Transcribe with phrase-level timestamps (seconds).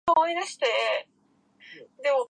[0.01, 0.01] 児玉幹太児玉幹太児玉幹
[2.09, 2.17] 太